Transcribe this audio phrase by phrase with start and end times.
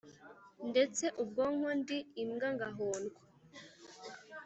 [0.69, 3.19] ndetse ubwongo ndi imbwa ngahondwa